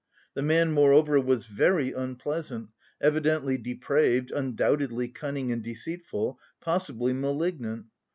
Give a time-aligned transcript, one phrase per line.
[0.33, 2.69] The man, moreover, was very unpleasant,
[2.99, 7.85] evidently depraved, undoubtedly cunning and deceitful, possibly malignant.